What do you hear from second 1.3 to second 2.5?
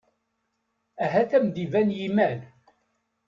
ad am-iban yimal.